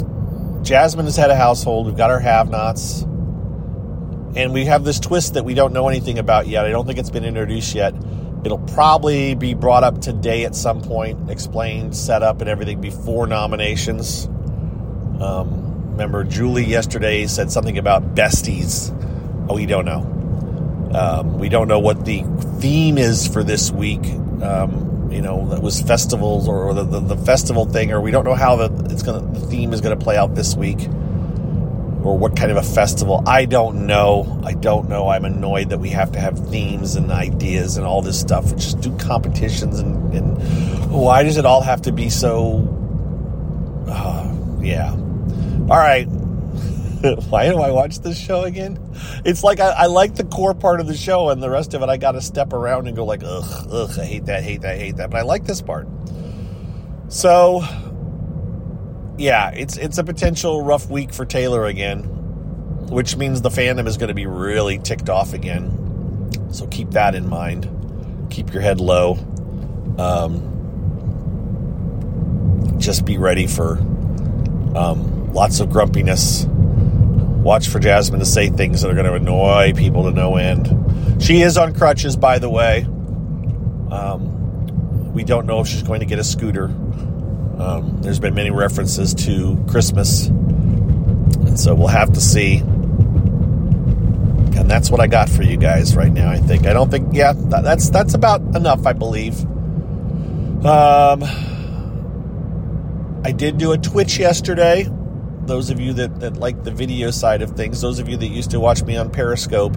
Jasmine 0.64 1.06
has 1.06 1.18
head 1.18 1.32
of 1.32 1.38
household. 1.38 1.88
We've 1.88 1.98
got 1.98 2.12
our 2.12 2.20
have 2.20 2.50
nots. 2.50 3.02
And 4.36 4.54
we 4.54 4.66
have 4.66 4.84
this 4.84 5.00
twist 5.00 5.36
that 5.36 5.46
we 5.46 5.54
don't 5.54 5.72
know 5.74 5.88
anything 5.88 6.20
about 6.20 6.48
yet. 6.48 6.66
I 6.66 6.70
don't 6.70 6.86
think 6.86 7.00
it's 7.00 7.10
been 7.10 7.24
introduced 7.24 7.74
yet. 7.74 7.94
It'll 8.46 8.60
probably 8.60 9.36
be 9.36 9.54
brought 9.56 9.84
up 9.84 10.00
today 10.00 10.46
at 10.46 10.56
some 10.56 10.82
point, 10.82 11.30
explained, 11.30 11.98
set 11.98 12.24
up, 12.24 12.40
and 12.40 12.50
everything 12.50 12.80
before 12.80 13.28
nominations. 13.28 14.28
Um, 15.20 15.66
Remember, 15.96 16.26
Julie 16.26 16.66
yesterday 16.66 17.26
said 17.26 17.50
something 17.50 17.78
about 17.78 18.16
besties. 18.16 18.92
Oh, 19.50 19.56
we 19.56 19.66
don't 19.66 19.86
know. 19.86 20.02
Um, 20.94 21.40
we 21.40 21.48
don't 21.48 21.70
know 21.70 21.80
what 21.80 22.04
the 22.04 22.24
theme 22.60 22.98
is 22.98 23.30
for 23.30 23.46
this 23.46 23.72
week. 23.72 24.06
Um, 24.42 25.10
you 25.10 25.22
know, 25.22 25.48
that 25.52 25.62
was 25.62 25.82
festivals 25.82 26.50
or, 26.50 26.74
the, 26.74 26.84
the, 26.84 27.00
the, 27.00 27.16
festival 27.16 27.64
thing, 27.64 27.94
or 27.94 28.02
we 28.02 28.12
don't 28.12 28.26
know 28.26 28.36
how 28.36 28.58
the 28.58 28.92
it's 28.92 29.04
gonna 29.04 29.22
the 29.22 29.40
theme 29.40 29.72
is 29.72 29.80
gonna 29.80 29.96
play 29.96 30.18
out 30.18 30.36
this 30.36 30.54
week, 30.54 30.80
or 32.06 32.18
what 32.18 32.36
kind 32.36 32.52
of 32.52 32.58
a 32.58 32.64
festival. 32.64 33.24
I 33.26 33.46
don't 33.46 33.88
know. 33.88 34.42
I 34.44 34.54
don't 34.54 34.88
know. 34.90 35.10
I'm 35.10 35.26
annoyed 35.26 35.70
that 35.70 35.80
we 35.80 35.90
have 35.90 36.12
to 36.14 36.20
have 36.20 36.38
themes 36.50 36.96
and 36.96 37.12
ideas 37.12 37.78
and 37.78 37.86
all 37.86 38.02
this 38.02 38.20
stuff. 38.20 38.56
Just 38.56 38.82
do 38.82 38.96
competitions 38.98 39.80
and, 39.80 40.14
and 40.14 40.92
why 40.92 41.24
does 41.24 41.38
it 41.38 41.46
all 41.46 41.62
have 41.62 41.82
to 41.84 41.92
be 41.92 42.10
so? 42.10 42.72
Uh, 43.88 44.34
yeah 44.62 44.96
all 45.68 45.78
right. 45.78 46.06
Why 47.30 47.50
do 47.50 47.58
I 47.58 47.72
watch 47.72 48.00
this 48.00 48.20
show 48.20 48.44
again? 48.44 48.78
It's 49.26 49.44
like 49.44 49.60
I, 49.60 49.70
I, 49.70 49.86
like 49.88 50.14
the 50.14 50.24
core 50.24 50.54
part 50.54 50.80
of 50.80 50.86
the 50.86 50.96
show, 50.96 51.30
and 51.30 51.42
the 51.42 51.50
rest 51.50 51.74
of 51.74 51.82
it 51.82 51.90
I 51.90 51.98
got 51.98 52.12
to 52.12 52.22
step 52.22 52.54
around 52.54 52.88
and 52.88 52.96
go 52.96 53.04
like, 53.04 53.24
ugh, 53.24 53.68
ugh, 53.72 54.00
I 54.00 54.06
hate 54.06 54.26
that, 54.28 54.44
hate 54.44 54.62
that, 54.62 54.78
hate 54.78 54.98
that. 54.98 55.10
But 55.10 55.18
I 55.18 55.22
like 55.24 55.46
this 55.46 55.62
part. 55.62 55.88
So, 57.08 57.62
yeah, 59.18 59.52
it's 59.52 59.78
it's 59.78 59.98
a 59.98 60.04
potential 60.04 60.62
rough 60.62 60.90
week 60.90 61.14
for 61.14 61.26
Taylor 61.26 61.66
again, 61.66 62.04
which 62.90 63.16
means 63.16 63.42
the 63.42 63.50
fandom 63.50 63.88
is 63.88 63.98
going 63.98 64.10
to 64.10 64.14
be 64.14 64.26
really 64.26 64.78
ticked 64.80 65.10
off 65.10 65.34
again. 65.34 66.30
So 66.52 66.68
keep 66.68 66.92
that 66.92 67.16
in 67.16 67.30
mind. 67.30 68.28
Keep 68.30 68.54
your 68.54 68.62
head 68.62 68.80
low. 68.80 69.14
Um, 69.98 70.52
just 72.80 73.06
be 73.06 73.18
ready 73.18 73.48
for. 73.48 73.78
Um, 74.76 75.16
lots 75.34 75.60
of 75.60 75.70
grumpiness. 75.70 76.46
Watch 76.46 77.68
for 77.68 77.80
Jasmine 77.80 78.20
to 78.20 78.26
say 78.26 78.50
things 78.50 78.82
that 78.82 78.90
are 78.90 78.94
going 78.94 79.06
to 79.06 79.14
annoy 79.14 79.74
people 79.76 80.04
to 80.04 80.12
no 80.12 80.36
end. 80.36 81.22
She 81.22 81.42
is 81.42 81.58
on 81.58 81.74
crutches, 81.74 82.16
by 82.18 82.40
the 82.40 82.50
way. 82.50 82.84
Um, 83.92 85.14
we 85.14 85.24
don't 85.24 85.46
know 85.46 85.60
if 85.60 85.68
she's 85.68 85.84
going 85.84 86.00
to 86.00 86.06
get 86.06 86.20
a 86.20 86.24
scooter. 86.24 86.74
Um, 87.58 88.02
there's 88.02 88.20
been 88.20 88.34
many 88.36 88.52
references 88.52 89.14
to 89.26 89.64
Christmas. 89.70 90.28
And 90.28 91.60
so 91.60 91.74
we'll 91.76 91.88
have 91.88 92.14
to 92.14 92.22
see. 92.22 92.58
And 94.58 94.70
that's 94.70 94.90
what 94.90 95.00
I 95.00 95.08
got 95.08 95.30
for 95.30 95.44
you 95.44 95.58
guys 95.58 95.96
right 95.96 96.12
now, 96.12 96.30
I 96.30 96.38
think. 96.38 96.66
I 96.68 96.74
don't 96.74 96.90
think, 96.90 97.10
yeah, 97.14 97.34
that's 97.36 97.90
that's 97.90 98.14
about 98.14 98.42
enough, 98.56 98.86
I 98.86 98.94
believe. 98.94 99.40
Um, 100.66 101.24
I 103.24 103.32
did 103.32 103.58
do 103.58 103.72
a 103.72 103.78
Twitch 103.78 104.18
yesterday 104.18 104.90
those 105.48 105.70
of 105.70 105.80
you 105.80 105.94
that, 105.94 106.20
that 106.20 106.38
like 106.38 106.64
the 106.64 106.72
video 106.72 107.12
side 107.12 107.42
of 107.42 107.52
things, 107.52 107.82
those 107.82 108.00
of 108.00 108.10
you 108.10 108.18
that 108.18 108.28
used 108.28 108.52
to 108.52 108.60
watch 108.60 108.84
me 108.84 108.98
on 108.98 109.10
Periscope, 109.10 109.76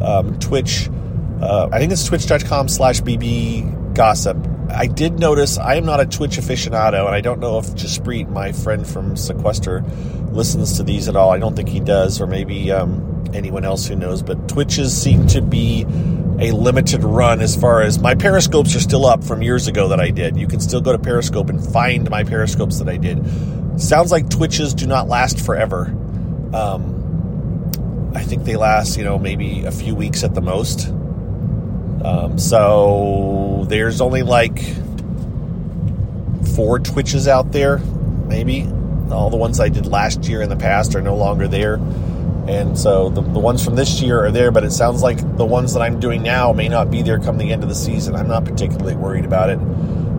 um, 0.00 0.38
Twitch, 0.38 0.88
uh, 1.40 1.68
I 1.72 1.78
think 1.78 1.92
it's 1.92 2.04
twitch.com 2.04 2.68
slash 2.68 3.00
BB 3.02 3.94
gossip. 3.94 4.36
I 4.74 4.86
did 4.86 5.18
notice 5.18 5.58
I 5.58 5.74
am 5.74 5.84
not 5.84 6.00
a 6.00 6.06
Twitch 6.06 6.36
aficionado, 6.36 7.06
and 7.06 7.14
I 7.14 7.20
don't 7.20 7.40
know 7.40 7.58
if 7.58 7.66
Jaspreet, 7.74 8.28
my 8.28 8.52
friend 8.52 8.86
from 8.86 9.16
Sequester, 9.16 9.82
listens 10.30 10.76
to 10.78 10.82
these 10.82 11.08
at 11.08 11.16
all. 11.16 11.30
I 11.30 11.38
don't 11.38 11.54
think 11.54 11.68
he 11.68 11.80
does, 11.80 12.20
or 12.20 12.26
maybe 12.26 12.72
um, 12.72 13.24
anyone 13.34 13.64
else 13.64 13.86
who 13.86 13.96
knows. 13.96 14.22
But 14.22 14.48
Twitches 14.48 14.96
seem 14.96 15.26
to 15.28 15.42
be 15.42 15.82
a 16.38 16.50
limited 16.52 17.04
run 17.04 17.40
as 17.40 17.54
far 17.54 17.82
as 17.82 17.98
my 17.98 18.14
periscopes 18.14 18.74
are 18.74 18.80
still 18.80 19.06
up 19.06 19.22
from 19.22 19.42
years 19.42 19.68
ago 19.68 19.88
that 19.88 20.00
I 20.00 20.10
did. 20.10 20.36
You 20.36 20.48
can 20.48 20.60
still 20.60 20.80
go 20.80 20.92
to 20.92 20.98
Periscope 20.98 21.50
and 21.50 21.64
find 21.64 22.08
my 22.10 22.24
periscopes 22.24 22.78
that 22.78 22.88
I 22.88 22.96
did. 22.96 23.80
Sounds 23.80 24.10
like 24.10 24.28
Twitches 24.28 24.74
do 24.74 24.86
not 24.86 25.08
last 25.08 25.44
forever. 25.44 25.86
Um, 26.52 28.10
I 28.14 28.22
think 28.22 28.44
they 28.44 28.56
last, 28.56 28.96
you 28.96 29.04
know, 29.04 29.18
maybe 29.18 29.64
a 29.64 29.70
few 29.70 29.94
weeks 29.94 30.24
at 30.24 30.34
the 30.34 30.42
most. 30.42 30.88
Um, 32.04 32.38
so 32.38 33.51
there's 33.64 34.00
only 34.00 34.22
like 34.22 34.58
four 36.54 36.78
Twitches 36.78 37.28
out 37.28 37.52
there, 37.52 37.78
maybe. 37.78 38.66
All 39.10 39.30
the 39.30 39.36
ones 39.36 39.60
I 39.60 39.68
did 39.68 39.86
last 39.86 40.24
year 40.28 40.42
in 40.42 40.48
the 40.48 40.56
past 40.56 40.94
are 40.94 41.02
no 41.02 41.16
longer 41.16 41.48
there. 41.48 41.74
And 42.48 42.76
so 42.78 43.08
the, 43.08 43.20
the 43.20 43.38
ones 43.38 43.64
from 43.64 43.76
this 43.76 44.00
year 44.00 44.24
are 44.24 44.30
there, 44.30 44.50
but 44.50 44.64
it 44.64 44.72
sounds 44.72 45.02
like 45.02 45.18
the 45.36 45.46
ones 45.46 45.74
that 45.74 45.80
I'm 45.80 46.00
doing 46.00 46.22
now 46.22 46.52
may 46.52 46.68
not 46.68 46.90
be 46.90 47.02
there 47.02 47.18
come 47.18 47.38
the 47.38 47.52
end 47.52 47.62
of 47.62 47.68
the 47.68 47.74
season. 47.74 48.16
I'm 48.16 48.28
not 48.28 48.44
particularly 48.44 48.96
worried 48.96 49.24
about 49.24 49.50
it. 49.50 49.56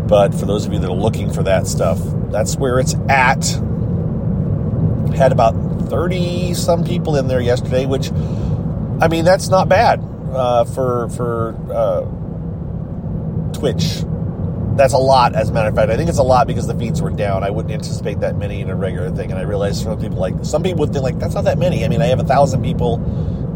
But 0.07 0.33
for 0.33 0.45
those 0.45 0.65
of 0.65 0.73
you 0.73 0.79
that 0.79 0.89
are 0.89 0.95
looking 0.95 1.31
for 1.31 1.43
that 1.43 1.67
stuff, 1.67 1.99
that's 2.31 2.55
where 2.55 2.79
it's 2.79 2.95
at. 3.09 3.43
Had 5.15 5.31
about 5.31 5.53
30 5.89 6.53
some 6.53 6.83
people 6.83 7.17
in 7.17 7.27
there 7.27 7.41
yesterday, 7.41 7.85
which, 7.85 8.11
I 9.01 9.07
mean, 9.09 9.25
that's 9.25 9.49
not 9.49 9.67
bad 9.67 10.01
uh, 10.33 10.65
for 10.65 11.09
for 11.09 11.55
uh, 11.71 12.05
Twitch. 13.63 14.03
That's 14.75 14.91
a 14.91 14.97
lot, 14.97 15.35
as 15.35 15.49
a 15.49 15.53
matter 15.53 15.69
of 15.69 15.75
fact. 15.75 15.89
I 15.89 15.95
think 15.95 16.09
it's 16.09 16.17
a 16.17 16.23
lot 16.23 16.47
because 16.47 16.67
the 16.67 16.75
feeds 16.75 17.01
were 17.01 17.11
down. 17.11 17.45
I 17.45 17.49
wouldn't 17.49 17.73
anticipate 17.73 18.19
that 18.19 18.35
many 18.35 18.59
in 18.59 18.69
a 18.69 18.75
regular 18.75 19.09
thing, 19.09 19.31
and 19.31 19.39
I 19.39 19.43
realized 19.43 19.83
some 19.83 19.97
people 19.97 20.17
like 20.17 20.33
some 20.41 20.63
people 20.63 20.79
would 20.79 20.91
think 20.91 21.03
like 21.03 21.17
that's 21.17 21.33
not 21.33 21.45
that 21.45 21.57
many. 21.57 21.85
I 21.85 21.87
mean, 21.87 22.01
I 22.01 22.07
have 22.07 22.19
a 22.19 22.25
thousand 22.25 22.61
people. 22.61 22.95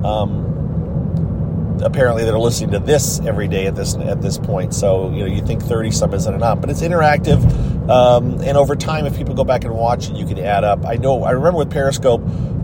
Um, 0.06 1.82
apparently 1.84 2.24
that 2.24 2.34
are 2.34 2.40
listening 2.40 2.72
to 2.72 2.80
this 2.80 3.20
every 3.20 3.50
day 3.50 3.68
at 3.68 3.76
this 3.76 3.96
at 3.96 4.22
this 4.22 4.38
point. 4.38 4.74
So 4.74 5.12
you 5.12 5.20
know 5.20 5.26
you 5.26 5.46
think 5.46 5.62
thirty 5.62 5.92
some 5.92 6.14
isn't 6.14 6.34
enough, 6.34 6.62
but 6.62 6.70
it's 6.70 6.82
interactive, 6.82 7.90
um, 7.90 8.40
and 8.42 8.56
over 8.56 8.78
time, 8.78 9.06
if 9.06 9.18
people 9.18 9.36
go 9.36 9.44
back 9.44 9.66
and 9.66 9.74
watch 9.74 10.10
it, 10.10 10.16
you 10.16 10.26
can 10.26 10.40
add 10.40 10.64
up. 10.64 10.86
I 10.86 10.96
know 10.96 11.26
I 11.26 11.32
remember 11.32 11.58
with 11.58 11.72
Periscope, 11.72 12.22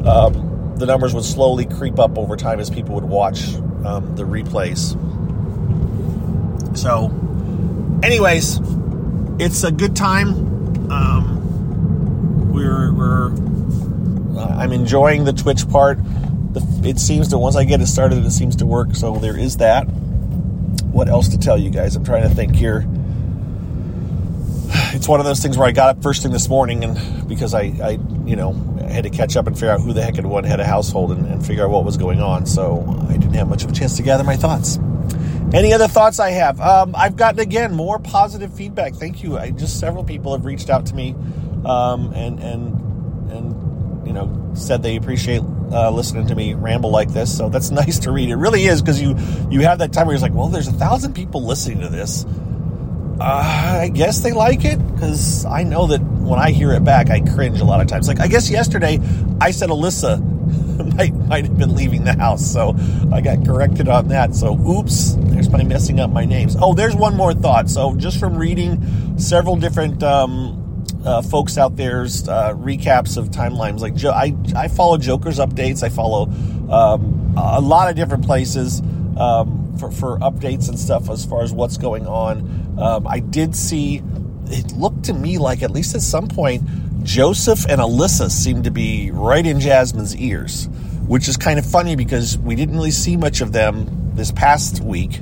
um, 0.07 0.75
the 0.77 0.85
numbers 0.85 1.13
would 1.13 1.25
slowly 1.25 1.65
creep 1.65 1.99
up 1.99 2.17
over 2.17 2.37
time 2.37 2.61
as 2.61 2.69
people 2.69 2.95
would 2.95 3.03
watch 3.03 3.53
um, 3.83 4.15
the 4.15 4.23
replays. 4.23 4.97
So, 6.77 7.09
anyways, 8.03 8.59
it's 9.39 9.63
a 9.63 9.71
good 9.71 9.95
time. 9.95 10.91
Um, 10.91 12.51
we're, 12.53 12.93
we're 12.93 13.31
I'm 14.63 14.71
enjoying 14.71 15.23
the 15.23 15.33
Twitch 15.33 15.67
part. 15.69 15.97
The, 16.53 16.81
it 16.83 16.99
seems 16.99 17.29
that 17.29 17.39
once 17.39 17.55
I 17.55 17.63
get 17.63 17.81
it 17.81 17.87
started, 17.87 18.25
it 18.25 18.31
seems 18.31 18.57
to 18.57 18.65
work. 18.65 18.95
So 18.95 19.15
there 19.15 19.37
is 19.37 19.57
that. 19.57 19.83
What 19.83 21.07
else 21.07 21.29
to 21.29 21.39
tell 21.39 21.57
you 21.57 21.69
guys? 21.69 21.95
I'm 21.95 22.05
trying 22.05 22.23
to 22.23 22.29
think 22.29 22.55
here. 22.55 22.87
It's 24.95 25.07
one 25.07 25.19
of 25.19 25.25
those 25.25 25.39
things 25.39 25.57
where 25.57 25.67
I 25.67 25.71
got 25.71 25.89
up 25.89 26.03
first 26.03 26.21
thing 26.21 26.31
this 26.31 26.47
morning, 26.47 26.83
and 26.83 27.27
because 27.27 27.55
I, 27.55 27.61
I 27.83 27.97
you 28.25 28.35
know, 28.35 28.53
had 28.87 29.05
to 29.05 29.09
catch 29.09 29.35
up 29.35 29.47
and 29.47 29.55
figure 29.55 29.71
out 29.71 29.81
who 29.81 29.91
the 29.91 30.03
heck 30.03 30.17
had 30.17 30.25
one 30.25 30.43
head 30.43 30.59
of 30.59 30.67
household 30.67 31.11
and, 31.11 31.25
and 31.25 31.43
figure 31.43 31.63
out 31.63 31.71
what 31.71 31.83
was 31.83 31.97
going 31.97 32.21
on. 32.21 32.45
So 32.45 32.85
I 33.09 33.13
didn't 33.13 33.33
have 33.33 33.49
much 33.49 33.63
of 33.63 33.71
a 33.71 33.73
chance 33.73 33.97
to 33.97 34.03
gather 34.03 34.23
my 34.23 34.35
thoughts. 34.35 34.77
Any 35.51 35.73
other 35.73 35.87
thoughts 35.87 36.19
I 36.19 36.31
have? 36.31 36.59
Um, 36.59 36.95
I've 36.95 37.15
gotten 37.15 37.39
again 37.39 37.73
more 37.73 37.99
positive 37.99 38.53
feedback. 38.53 38.93
Thank 38.93 39.23
you. 39.23 39.37
I 39.37 39.51
just 39.51 39.79
several 39.79 40.03
people 40.03 40.31
have 40.31 40.45
reached 40.45 40.69
out 40.69 40.85
to 40.87 40.95
me 40.95 41.15
um, 41.65 42.13
and 42.13 42.39
and 42.39 43.31
and 43.31 44.07
you 44.07 44.13
know 44.13 44.51
said 44.55 44.83
they 44.83 44.95
appreciate 44.95 45.41
uh, 45.71 45.89
listening 45.89 46.27
to 46.27 46.35
me 46.35 46.53
ramble 46.53 46.91
like 46.91 47.09
this. 47.09 47.35
So 47.35 47.49
that's 47.49 47.71
nice 47.83 47.99
to 47.99 48.11
read. 48.11 48.29
It 48.29 48.35
really 48.35 48.65
is 48.65 48.81
because 48.81 49.01
you 49.01 49.15
you 49.49 49.61
have 49.61 49.79
that 49.79 49.93
time 49.93 50.07
where 50.07 50.15
you're 50.15 50.21
like, 50.21 50.33
well, 50.33 50.47
there's 50.47 50.67
a 50.67 50.73
thousand 50.73 51.13
people 51.13 51.43
listening 51.45 51.81
to 51.81 51.89
this. 51.89 52.25
Uh, 53.19 53.79
I 53.81 53.89
guess 53.93 54.21
they 54.21 54.33
like 54.33 54.65
it 54.65 54.79
because 54.93 55.45
I 55.45 55.63
know 55.63 55.87
that 55.87 56.01
when 56.01 56.39
I 56.39 56.51
hear 56.51 56.71
it 56.73 56.83
back, 56.83 57.09
I 57.09 57.19
cringe 57.19 57.59
a 57.59 57.65
lot 57.65 57.79
of 57.79 57.87
times. 57.87 58.07
Like 58.07 58.19
I 58.19 58.27
guess 58.27 58.49
yesterday 58.49 58.99
I 59.39 59.51
said 59.51 59.69
Alyssa 59.69 60.32
might 60.95 61.13
might 61.13 61.45
have 61.45 61.57
been 61.57 61.75
leaving 61.75 62.03
the 62.03 62.13
house, 62.13 62.45
so 62.45 62.75
I 63.11 63.21
got 63.21 63.45
corrected 63.45 63.87
on 63.87 64.07
that. 64.09 64.35
So 64.35 64.57
oops, 64.59 65.15
there's 65.17 65.49
my 65.49 65.63
messing 65.63 65.99
up 65.99 66.09
my 66.09 66.25
names. 66.25 66.55
Oh, 66.59 66.73
there's 66.73 66.95
one 66.95 67.15
more 67.15 67.33
thought. 67.33 67.69
So 67.69 67.95
just 67.95 68.19
from 68.19 68.37
reading 68.37 69.17
several 69.17 69.55
different 69.55 70.01
um, 70.03 70.85
uh, 71.05 71.21
folks 71.21 71.57
out 71.57 71.75
there's 71.75 72.27
uh, 72.27 72.53
recaps 72.53 73.17
of 73.17 73.29
timelines. 73.29 73.79
Like 73.79 74.03
I 74.03 74.35
I 74.55 74.67
follow 74.67 74.97
Joker's 74.97 75.39
updates. 75.39 75.83
I 75.83 75.89
follow 75.89 76.23
um, 76.71 77.33
a 77.37 77.61
lot 77.61 77.89
of 77.89 77.95
different 77.95 78.25
places. 78.25 78.81
Um, 79.17 79.63
for, 79.77 79.91
for 79.91 80.19
updates 80.19 80.69
and 80.69 80.79
stuff 80.79 81.09
as 81.09 81.25
far 81.25 81.43
as 81.43 81.51
what's 81.51 81.77
going 81.77 82.05
on. 82.07 82.77
Um, 82.79 83.07
I 83.07 83.19
did 83.19 83.55
see, 83.55 84.01
it 84.47 84.71
looked 84.73 85.05
to 85.05 85.13
me 85.13 85.37
like 85.37 85.63
at 85.63 85.71
least 85.71 85.95
at 85.95 86.01
some 86.01 86.27
point, 86.27 86.63
Joseph 87.03 87.65
and 87.69 87.81
Alyssa 87.81 88.29
seemed 88.29 88.63
to 88.63 88.71
be 88.71 89.11
right 89.11 89.45
in 89.45 89.59
Jasmine's 89.59 90.15
ears, 90.15 90.67
which 91.07 91.27
is 91.27 91.37
kind 91.37 91.59
of 91.59 91.65
funny 91.65 91.95
because 91.95 92.37
we 92.37 92.55
didn't 92.55 92.75
really 92.75 92.91
see 92.91 93.17
much 93.17 93.41
of 93.41 93.51
them 93.51 94.11
this 94.15 94.31
past 94.31 94.81
week. 94.81 95.19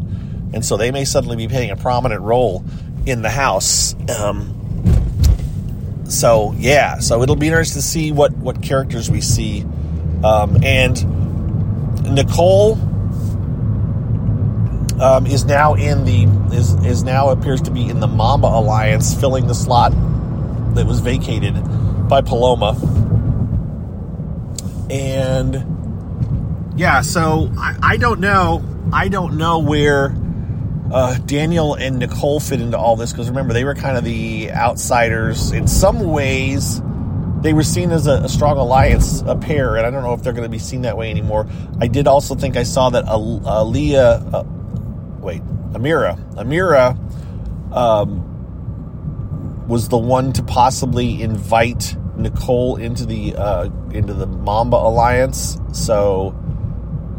And 0.54 0.66
so 0.66 0.78
they 0.78 0.92
may 0.92 1.06
suddenly 1.06 1.38
be 1.38 1.48
playing 1.48 1.72
a 1.72 1.76
prominent 1.76 2.22
role 2.22 2.64
in 3.06 3.22
the 3.22 3.30
house. 3.30 3.96
Um, 4.10 4.58
so 6.08 6.54
yeah, 6.58 7.00
so 7.00 7.24
it'll 7.24 7.36
be 7.36 7.48
interesting 7.48 7.82
to 7.82 7.88
see 7.88 8.12
what 8.12 8.34
what 8.34 8.62
characters 8.62 9.10
we 9.10 9.22
see. 9.22 9.66
Um, 10.24 10.64
and 10.64 12.14
Nicole 12.14 12.76
um, 15.02 15.26
is 15.26 15.46
now 15.46 15.74
in 15.74 16.06
the 16.06 16.56
is 16.56 16.74
is 16.86 17.04
now 17.04 17.30
appears 17.30 17.62
to 17.64 17.72
be 17.72 17.90
in 17.90 18.00
the 18.00 18.08
Mamba 18.08 18.48
alliance, 18.48 19.14
filling 19.14 19.48
the 19.48 19.56
slot 19.56 19.92
that 20.76 20.86
was 20.86 21.00
vacated 21.00 21.56
by 22.08 22.22
Paloma. 22.22 22.78
And 24.92 26.76
yeah, 26.76 27.02
so 27.02 27.52
I, 27.58 27.78
I 27.82 27.98
don't 27.98 28.20
know. 28.20 28.64
I 28.94 29.08
don't 29.08 29.38
know 29.38 29.60
where 29.60 30.16
uh, 30.92 31.18
Daniel 31.20 31.74
and 31.74 31.98
Nicole 31.98 32.40
fit 32.40 32.62
into 32.62 32.78
all 32.78 32.96
this 32.96 33.12
because 33.12 33.30
remember 33.30 33.54
they 33.54 33.64
were 33.64 33.76
kind 33.76 33.98
of 33.98 34.04
the 34.04 34.52
outsiders 34.52 35.52
in 35.52 35.68
some 35.68 36.00
ways. 36.04 36.82
They 37.42 37.54
were 37.54 37.64
seen 37.64 37.90
as 37.90 38.06
a, 38.06 38.24
a 38.26 38.30
strong 38.30 38.60
alliance, 38.60 39.24
a 39.26 39.36
pair, 39.36 39.78
and 39.78 39.88
I 39.88 39.90
don't 39.90 40.04
know 40.04 40.14
if 40.14 40.22
they're 40.22 40.34
going 40.34 40.44
to 40.44 40.50
be 40.50 40.60
seen 40.60 40.84
that 40.84 40.96
way 40.96 41.10
anymore. 41.10 41.48
I 41.80 41.88
did 41.88 42.06
also 42.06 42.36
think 42.36 42.56
I 42.56 42.62
saw 42.62 42.92
that 42.92 43.06
Aaliyah. 43.06 44.34
Uh, 44.34 44.44
wait, 45.22 45.42
Ameerah. 45.74 46.18
Ameerah 46.36 46.98
um, 47.74 49.68
was 49.68 49.90
the 49.90 49.98
one 49.98 50.34
to 50.34 50.44
possibly 50.44 51.22
invite 51.22 51.96
Nicole 52.18 52.76
into 52.76 53.06
the 53.06 53.36
uh, 53.36 53.70
into 53.92 54.14
the 54.14 54.28
Mamba 54.28 54.78
alliance. 54.78 55.58
So, 55.72 56.36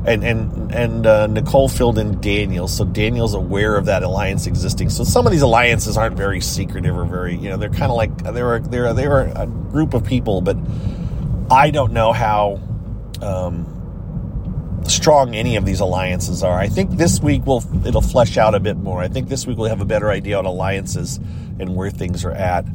and 0.06 0.24
and 0.24 0.72
and 0.72 1.06
uh, 1.06 1.26
Nicole 1.28 1.68
filled 1.68 1.98
in 1.98 2.20
Daniel, 2.20 2.68
so 2.68 2.84
Daniel's 2.84 3.34
aware 3.34 3.76
of 3.76 3.86
that 3.86 4.02
alliance 4.02 4.46
existing. 4.46 4.90
So 4.90 5.04
some 5.04 5.26
of 5.26 5.32
these 5.32 5.42
alliances 5.42 5.96
aren't 5.96 6.16
very 6.16 6.40
secretive 6.40 6.96
or 6.96 7.04
very, 7.04 7.36
you 7.36 7.50
know, 7.50 7.56
they're 7.56 7.70
kind 7.70 7.90
of 7.90 7.96
like 7.96 8.16
they're 8.34 8.60
they're 8.60 8.92
they're 8.92 9.32
a 9.34 9.46
group 9.46 9.94
of 9.94 10.04
people, 10.04 10.40
but 10.40 10.56
I 11.50 11.70
don't 11.70 11.92
know 11.92 12.12
how. 12.12 12.60
Um, 13.20 13.71
strong 14.88 15.34
any 15.34 15.56
of 15.56 15.64
these 15.64 15.80
alliances 15.80 16.42
are. 16.42 16.58
I 16.58 16.68
think 16.68 16.92
this 16.92 17.20
week 17.20 17.46
will 17.46 17.64
it'll 17.86 18.02
flesh 18.02 18.36
out 18.36 18.54
a 18.54 18.60
bit 18.60 18.76
more. 18.76 19.02
I 19.02 19.08
think 19.08 19.28
this 19.28 19.46
week 19.46 19.58
we'll 19.58 19.68
have 19.68 19.80
a 19.80 19.86
better 19.86 20.10
idea 20.10 20.38
on 20.38 20.46
alliances 20.46 21.18
and 21.58 21.74
where 21.76 21.90
things 21.90 22.24
are 22.24 22.32
at, 22.32 22.66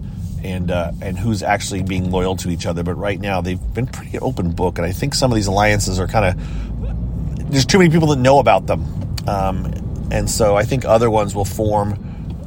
and 0.44 0.72
uh, 0.72 0.92
and 1.02 1.18
who's 1.18 1.44
actually 1.44 1.84
being 1.84 2.12
loyal 2.12 2.36
to 2.38 2.50
each 2.50 2.66
other. 2.66 2.84
But 2.84 2.96
right 2.96 3.20
now 3.20 3.42
they've 3.42 3.74
been 3.74 3.88
pretty 3.88 4.20
open 4.20 4.52
book, 4.52 4.78
and 4.78 4.86
I 4.86 4.92
think 4.92 5.14
some 5.14 5.32
of 5.32 5.36
these 5.36 5.48
alliances 5.48 6.00
are 6.00 6.08
kind 6.08 6.26
of 6.26 7.52
there's 7.52 7.66
too 7.66 7.78
many 7.78 7.90
people 7.90 8.10
that 8.10 8.20
know 8.20 8.40
about 8.40 8.68
them, 8.68 8.84
um, 9.28 9.66
and 10.12 10.30
so 10.30 10.56
I 10.56 10.64
think 10.64 10.86
other 10.86 11.10
ones 11.10 11.36
will 11.36 11.46
form. 11.46 12.04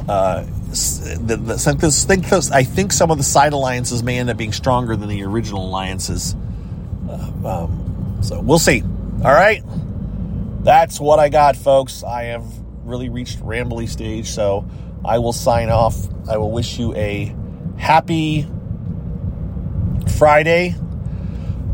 Uh, 0.09 0.45
the, 0.71 1.37
the, 1.37 1.59
think 1.91 2.29
those, 2.29 2.51
I 2.53 2.63
think 2.63 2.93
some 2.93 3.11
of 3.11 3.19
the 3.19 3.25
side 3.25 3.53
alliances 3.53 4.05
may 4.05 4.19
end 4.19 4.31
up 4.31 4.37
being 4.37 4.53
stronger 4.53 4.95
than 4.95 5.09
the 5.09 5.25
original 5.25 5.67
alliances. 5.67 6.37
Uh, 7.09 7.65
um, 7.65 8.19
so 8.23 8.41
we'll 8.41 8.61
see. 8.61 8.85
All 9.23 9.33
right. 9.33 9.63
That's 10.63 10.99
what 10.99 11.19
I 11.19 11.29
got, 11.29 11.55
folks. 11.57 12.03
I 12.03 12.25
have 12.25 12.45
really 12.85 13.11
reached 13.11 13.41
rambly 13.41 13.87
stage, 13.87 14.31
so 14.31 14.67
I 15.05 15.19
will 15.19 15.35
sign 15.35 15.69
off. 15.69 15.97
I 16.27 16.39
will 16.39 16.51
wish 16.51 16.79
you 16.79 16.95
a 16.95 17.35
happy 17.77 18.49
Friday. 20.17 20.75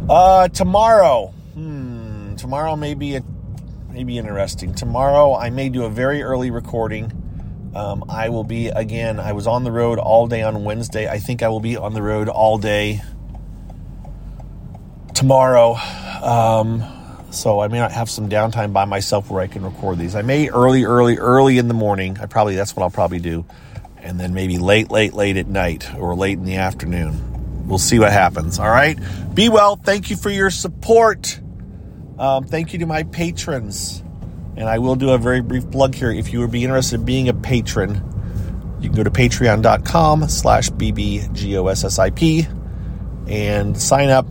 Uh, 0.09 0.49
tomorrow. 0.49 1.29
Hmm. 1.55 2.35
Tomorrow 2.35 2.75
may 2.75 2.95
be 2.95 3.15
a, 3.15 3.23
interesting. 3.95 4.75
Tomorrow 4.75 5.37
I 5.37 5.51
may 5.51 5.69
do 5.69 5.85
a 5.85 5.89
very 5.89 6.23
early 6.23 6.51
recording. 6.51 7.13
Um, 7.77 8.05
I 8.09 8.29
will 8.29 8.45
be 8.45 8.69
again. 8.69 9.21
I 9.21 9.33
was 9.33 9.47
on 9.47 9.63
the 9.63 9.71
road 9.71 9.99
all 9.99 10.27
day 10.27 10.43
on 10.43 10.65
Wednesday. 10.65 11.09
I 11.09 11.19
think 11.19 11.45
I 11.45 11.49
will 11.49 11.61
be 11.61 11.77
on 11.77 11.95
the 11.95 12.03
road 12.03 12.29
all 12.29 12.59
day 12.59 13.03
tomorrow. 15.15 15.77
Um, 16.23 16.96
so 17.31 17.61
I 17.61 17.69
may 17.69 17.79
not 17.79 17.93
have 17.93 18.09
some 18.09 18.29
downtime 18.29 18.73
by 18.73 18.85
myself 18.85 19.31
where 19.31 19.43
I 19.43 19.47
can 19.47 19.65
record 19.65 19.99
these. 19.99 20.15
I 20.15 20.23
may 20.23 20.49
early, 20.49 20.85
early, 20.85 21.19
early 21.19 21.59
in 21.59 21.69
the 21.69 21.75
morning. 21.75 22.19
I 22.21 22.27
probably 22.27 22.57
that's 22.57 22.75
what 22.77 22.83
I'll 22.83 22.91
probably 22.91 23.21
do, 23.21 23.45
and 23.99 24.19
then 24.19 24.35
maybe 24.35 24.59
late, 24.59 24.91
late, 24.91 25.15
late 25.15 25.37
at 25.37 25.47
night 25.47 25.95
or 25.97 26.15
late 26.15 26.39
in 26.39 26.45
the 26.45 26.57
afternoon. 26.57 27.67
We'll 27.67 27.79
see 27.79 27.99
what 27.99 28.13
happens. 28.13 28.59
All 28.59 28.71
right. 28.71 28.99
Be 29.35 29.49
well. 29.49 29.77
Thank 29.77 30.11
you 30.11 30.17
for 30.17 30.31
your 30.31 30.51
support. 30.51 31.41
Um, 32.19 32.45
thank 32.45 32.73
you 32.73 32.79
to 32.81 32.87
my 32.87 33.03
patrons. 33.03 34.03
And 34.57 34.69
I 34.69 34.79
will 34.79 34.95
do 34.95 35.11
a 35.11 35.19
very 35.19 35.43
brief 35.43 35.71
plug 35.71 35.95
here. 35.95 36.11
If 36.11 36.33
you 36.33 36.41
would 36.41 36.51
be 36.51 36.65
interested 36.65 37.01
in 37.01 37.05
being 37.05 37.29
a 37.29 37.35
patron, 37.35 37.97
you 38.81 38.89
can 38.89 38.97
go 38.97 39.03
to 39.03 39.11
patreon.com 39.11 40.29
slash 40.29 40.71
bbgossip 40.71 42.49
and 43.29 43.81
sign 43.81 44.09
up 44.09 44.27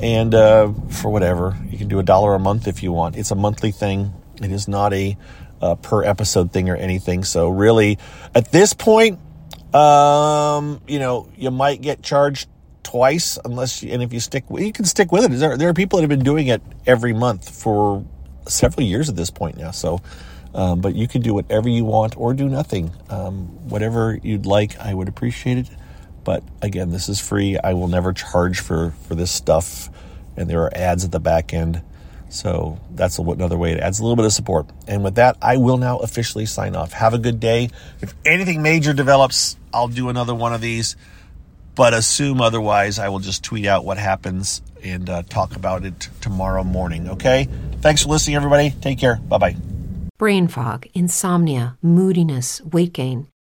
and 0.00 0.34
uh, 0.34 0.72
for 0.90 1.10
whatever 1.10 1.56
you 1.68 1.78
can 1.78 1.88
do 1.88 1.98
a 1.98 2.02
dollar 2.02 2.34
a 2.34 2.38
month 2.38 2.68
if 2.68 2.82
you 2.82 2.92
want. 2.92 3.16
It's 3.16 3.30
a 3.30 3.34
monthly 3.34 3.72
thing. 3.72 4.12
It 4.42 4.52
is 4.52 4.68
not 4.68 4.92
a 4.92 5.16
uh, 5.60 5.74
per 5.76 6.04
episode 6.04 6.52
thing 6.52 6.68
or 6.68 6.76
anything. 6.76 7.24
So 7.24 7.48
really 7.48 7.98
at 8.34 8.52
this 8.52 8.72
point 8.72 9.18
um, 9.74 10.80
you 10.86 10.98
know 10.98 11.28
you 11.36 11.50
might 11.50 11.82
get 11.82 12.02
charged 12.02 12.48
twice 12.82 13.38
unless 13.44 13.82
you, 13.82 13.92
and 13.92 14.02
if 14.02 14.12
you 14.12 14.20
stick 14.20 14.44
you 14.50 14.72
can 14.72 14.84
stick 14.84 15.12
with 15.12 15.24
it. 15.24 15.30
There, 15.32 15.56
there 15.56 15.68
are 15.68 15.74
people 15.74 15.98
that 15.98 16.02
have 16.02 16.10
been 16.10 16.24
doing 16.24 16.46
it 16.46 16.62
every 16.86 17.12
month 17.12 17.50
for 17.50 18.04
several 18.46 18.86
years 18.86 19.08
at 19.08 19.16
this 19.16 19.30
point 19.30 19.56
now. 19.58 19.72
So 19.72 20.00
um, 20.54 20.80
but 20.80 20.94
you 20.94 21.06
can 21.06 21.20
do 21.20 21.34
whatever 21.34 21.68
you 21.68 21.84
want 21.84 22.16
or 22.16 22.32
do 22.32 22.48
nothing. 22.48 22.90
Um, 23.10 23.68
whatever 23.68 24.18
you'd 24.22 24.46
like 24.46 24.78
i 24.78 24.94
would 24.94 25.08
appreciate 25.08 25.58
it 25.58 25.68
but 26.28 26.42
again, 26.60 26.90
this 26.90 27.08
is 27.08 27.18
free. 27.18 27.56
I 27.56 27.72
will 27.72 27.88
never 27.88 28.12
charge 28.12 28.60
for 28.60 28.90
for 29.06 29.14
this 29.14 29.30
stuff, 29.30 29.88
and 30.36 30.46
there 30.46 30.60
are 30.60 30.76
ads 30.76 31.06
at 31.06 31.10
the 31.10 31.20
back 31.20 31.54
end. 31.54 31.80
So 32.28 32.78
that's 32.90 33.16
another 33.16 33.56
way. 33.56 33.72
It 33.72 33.80
adds 33.80 33.98
a 33.98 34.02
little 34.02 34.14
bit 34.14 34.26
of 34.26 34.34
support. 34.34 34.66
And 34.86 35.02
with 35.02 35.14
that, 35.14 35.38
I 35.40 35.56
will 35.56 35.78
now 35.78 35.96
officially 36.00 36.44
sign 36.44 36.76
off. 36.76 36.92
Have 36.92 37.14
a 37.14 37.18
good 37.18 37.40
day. 37.40 37.70
If 38.02 38.14
anything 38.26 38.60
major 38.60 38.92
develops, 38.92 39.56
I'll 39.72 39.88
do 39.88 40.10
another 40.10 40.34
one 40.34 40.52
of 40.52 40.60
these. 40.60 40.96
But 41.74 41.94
assume 41.94 42.42
otherwise, 42.42 42.98
I 42.98 43.08
will 43.08 43.20
just 43.20 43.42
tweet 43.42 43.64
out 43.64 43.86
what 43.86 43.96
happens 43.96 44.60
and 44.84 45.08
uh, 45.08 45.22
talk 45.22 45.56
about 45.56 45.86
it 45.86 46.10
tomorrow 46.20 46.62
morning. 46.62 47.08
Okay? 47.08 47.48
Thanks 47.80 48.02
for 48.02 48.10
listening, 48.10 48.36
everybody. 48.36 48.74
Take 48.82 48.98
care. 48.98 49.16
Bye 49.16 49.38
bye. 49.38 49.56
Brain 50.18 50.46
fog, 50.46 50.86
insomnia, 50.92 51.78
moodiness, 51.80 52.60
weight 52.60 52.92
gain. 52.92 53.28